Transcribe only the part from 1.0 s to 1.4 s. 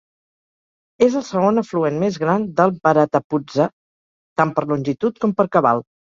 És el